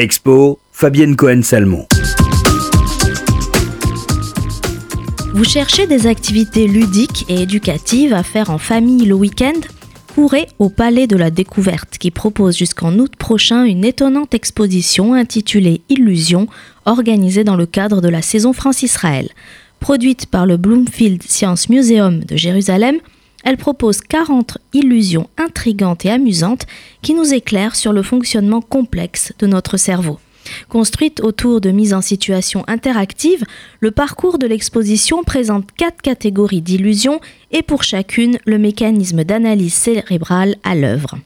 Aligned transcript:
Expo, 0.00 0.58
Fabienne 0.72 1.14
Cohen-Salmon. 1.14 1.86
Vous 5.34 5.44
cherchez 5.44 5.86
des 5.86 6.06
activités 6.06 6.66
ludiques 6.66 7.26
et 7.28 7.42
éducatives 7.42 8.14
à 8.14 8.22
faire 8.22 8.48
en 8.48 8.56
famille 8.56 9.04
le 9.04 9.12
week-end? 9.12 9.60
Courez 10.14 10.46
au 10.58 10.70
Palais 10.70 11.06
de 11.06 11.18
la 11.18 11.30
Découverte 11.30 11.98
qui 11.98 12.10
propose 12.10 12.56
jusqu'en 12.56 12.98
août 12.98 13.12
prochain 13.18 13.64
une 13.64 13.84
étonnante 13.84 14.32
exposition 14.32 15.12
intitulée 15.12 15.82
Illusion, 15.90 16.48
organisée 16.86 17.44
dans 17.44 17.56
le 17.56 17.66
cadre 17.66 18.00
de 18.00 18.08
la 18.08 18.22
saison 18.22 18.54
France-Israël. 18.54 19.28
Produite 19.80 20.24
par 20.24 20.46
le 20.46 20.56
Bloomfield 20.56 21.22
Science 21.24 21.68
Museum 21.68 22.24
de 22.24 22.38
Jérusalem, 22.38 22.96
elle 23.44 23.56
propose 23.56 24.00
40 24.00 24.58
illusions 24.72 25.28
intrigantes 25.38 26.04
et 26.04 26.10
amusantes 26.10 26.66
qui 27.02 27.14
nous 27.14 27.32
éclairent 27.32 27.76
sur 27.76 27.92
le 27.92 28.02
fonctionnement 28.02 28.60
complexe 28.60 29.32
de 29.38 29.46
notre 29.46 29.76
cerveau. 29.76 30.18
Construite 30.68 31.20
autour 31.20 31.60
de 31.60 31.70
mises 31.70 31.94
en 31.94 32.00
situation 32.00 32.64
interactives, 32.66 33.44
le 33.80 33.90
parcours 33.90 34.38
de 34.38 34.46
l'exposition 34.46 35.22
présente 35.22 35.70
quatre 35.76 36.02
catégories 36.02 36.62
d'illusions 36.62 37.20
et 37.50 37.62
pour 37.62 37.82
chacune 37.82 38.38
le 38.46 38.58
mécanisme 38.58 39.24
d'analyse 39.24 39.74
cérébrale 39.74 40.56
à 40.64 40.74
l'œuvre. 40.74 41.16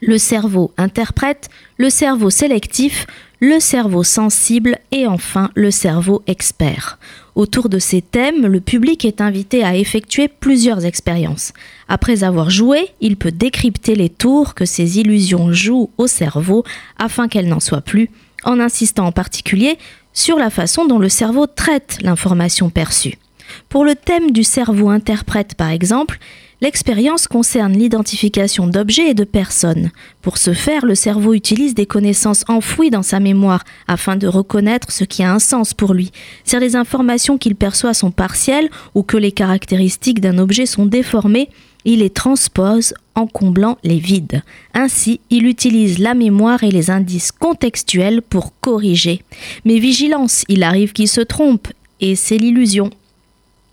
Le 0.00 0.16
cerveau 0.16 0.72
interprète, 0.76 1.48
le 1.76 1.90
cerveau 1.90 2.30
sélectif, 2.30 3.06
le 3.40 3.58
cerveau 3.58 4.04
sensible 4.04 4.78
et 4.92 5.06
enfin 5.06 5.50
le 5.54 5.70
cerveau 5.70 6.22
expert. 6.26 6.98
Autour 7.34 7.68
de 7.68 7.78
ces 7.78 8.02
thèmes, 8.02 8.46
le 8.46 8.60
public 8.60 9.04
est 9.04 9.20
invité 9.20 9.64
à 9.64 9.76
effectuer 9.76 10.28
plusieurs 10.28 10.84
expériences. 10.84 11.52
Après 11.88 12.24
avoir 12.24 12.50
joué, 12.50 12.90
il 13.00 13.16
peut 13.16 13.32
décrypter 13.32 13.94
les 13.94 14.08
tours 14.08 14.54
que 14.54 14.64
ces 14.64 14.98
illusions 14.98 15.52
jouent 15.52 15.90
au 15.98 16.06
cerveau 16.06 16.64
afin 16.98 17.28
qu'elles 17.28 17.48
n'en 17.48 17.60
soient 17.60 17.80
plus, 17.80 18.10
en 18.44 18.60
insistant 18.60 19.06
en 19.06 19.12
particulier 19.12 19.78
sur 20.12 20.38
la 20.38 20.50
façon 20.50 20.86
dont 20.86 20.98
le 20.98 21.08
cerveau 21.08 21.46
traite 21.46 21.98
l'information 22.02 22.70
perçue. 22.70 23.18
Pour 23.68 23.84
le 23.84 23.94
thème 23.94 24.30
du 24.30 24.44
cerveau 24.44 24.88
interprète 24.88 25.54
par 25.54 25.70
exemple, 25.70 26.18
L'expérience 26.60 27.28
concerne 27.28 27.72
l'identification 27.74 28.66
d'objets 28.66 29.10
et 29.10 29.14
de 29.14 29.22
personnes. 29.22 29.92
Pour 30.22 30.38
ce 30.38 30.52
faire, 30.52 30.84
le 30.84 30.96
cerveau 30.96 31.32
utilise 31.32 31.72
des 31.72 31.86
connaissances 31.86 32.44
enfouies 32.48 32.90
dans 32.90 33.04
sa 33.04 33.20
mémoire 33.20 33.62
afin 33.86 34.16
de 34.16 34.26
reconnaître 34.26 34.90
ce 34.90 35.04
qui 35.04 35.22
a 35.22 35.32
un 35.32 35.38
sens 35.38 35.72
pour 35.72 35.94
lui. 35.94 36.10
Si 36.42 36.58
les 36.58 36.74
informations 36.74 37.38
qu'il 37.38 37.54
perçoit 37.54 37.94
sont 37.94 38.10
partielles 38.10 38.70
ou 38.96 39.04
que 39.04 39.16
les 39.16 39.30
caractéristiques 39.30 40.20
d'un 40.20 40.38
objet 40.38 40.66
sont 40.66 40.86
déformées, 40.86 41.48
il 41.84 42.00
les 42.00 42.10
transpose 42.10 42.92
en 43.14 43.28
comblant 43.28 43.78
les 43.84 43.98
vides. 43.98 44.42
Ainsi, 44.74 45.20
il 45.30 45.46
utilise 45.46 46.00
la 46.00 46.14
mémoire 46.14 46.64
et 46.64 46.72
les 46.72 46.90
indices 46.90 47.30
contextuels 47.30 48.20
pour 48.20 48.52
corriger. 48.60 49.22
Mais 49.64 49.78
vigilance, 49.78 50.44
il 50.48 50.64
arrive 50.64 50.92
qu'il 50.92 51.08
se 51.08 51.20
trompe, 51.20 51.68
et 52.00 52.16
c'est 52.16 52.36
l'illusion 52.36 52.90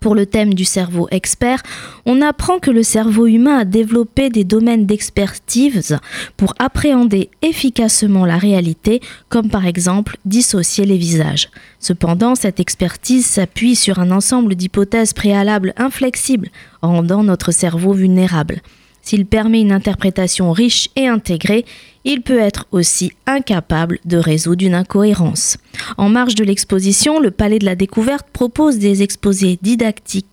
pour 0.00 0.14
le 0.14 0.26
thème 0.26 0.54
du 0.54 0.64
cerveau 0.64 1.08
expert, 1.10 1.62
on 2.04 2.22
apprend 2.22 2.58
que 2.58 2.70
le 2.70 2.82
cerveau 2.82 3.26
humain 3.26 3.58
a 3.58 3.64
développé 3.64 4.30
des 4.30 4.44
domaines 4.44 4.86
d'expertise 4.86 5.98
pour 6.36 6.54
appréhender 6.58 7.30
efficacement 7.42 8.24
la 8.24 8.38
réalité, 8.38 9.00
comme 9.28 9.50
par 9.50 9.66
exemple 9.66 10.16
dissocier 10.24 10.84
les 10.84 10.98
visages. 10.98 11.50
Cependant, 11.80 12.34
cette 12.34 12.60
expertise 12.60 13.26
s'appuie 13.26 13.76
sur 13.76 13.98
un 13.98 14.10
ensemble 14.10 14.54
d'hypothèses 14.54 15.12
préalables 15.12 15.74
inflexibles, 15.76 16.50
rendant 16.82 17.22
notre 17.22 17.52
cerveau 17.52 17.92
vulnérable. 17.92 18.60
S'il 19.06 19.24
permet 19.24 19.60
une 19.60 19.70
interprétation 19.70 20.50
riche 20.50 20.88
et 20.96 21.06
intégrée, 21.06 21.64
il 22.04 22.22
peut 22.22 22.40
être 22.40 22.66
aussi 22.72 23.12
incapable 23.28 24.00
de 24.04 24.16
résoudre 24.16 24.66
une 24.66 24.74
incohérence. 24.74 25.58
En 25.96 26.08
marge 26.08 26.34
de 26.34 26.42
l'exposition, 26.42 27.20
le 27.20 27.30
Palais 27.30 27.60
de 27.60 27.66
la 27.66 27.76
Découverte 27.76 28.26
propose 28.32 28.78
des 28.78 29.04
exposés 29.04 29.60
didactiques 29.62 30.26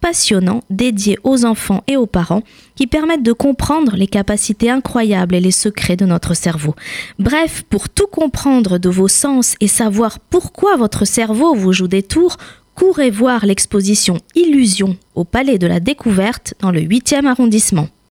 passionnants 0.00 0.62
dédiés 0.70 1.18
aux 1.24 1.44
enfants 1.44 1.82
et 1.88 1.96
aux 1.96 2.06
parents 2.06 2.44
qui 2.76 2.86
permettent 2.86 3.24
de 3.24 3.32
comprendre 3.32 3.96
les 3.96 4.06
capacités 4.06 4.70
incroyables 4.70 5.34
et 5.34 5.40
les 5.40 5.50
secrets 5.50 5.96
de 5.96 6.06
notre 6.06 6.34
cerveau. 6.34 6.76
Bref, 7.18 7.64
pour 7.68 7.88
tout 7.88 8.06
comprendre 8.06 8.78
de 8.78 8.88
vos 8.88 9.08
sens 9.08 9.56
et 9.58 9.66
savoir 9.66 10.20
pourquoi 10.20 10.76
votre 10.76 11.04
cerveau 11.04 11.56
vous 11.56 11.72
joue 11.72 11.88
des 11.88 12.04
tours, 12.04 12.36
courez 12.76 13.10
voir 13.10 13.44
l'exposition 13.46 14.18
Illusion 14.36 14.96
au 15.16 15.24
Palais 15.24 15.58
de 15.58 15.66
la 15.66 15.80
Découverte 15.80 16.54
dans 16.60 16.70
le 16.70 16.82
8e 16.82 17.26
arrondissement. 17.26 17.88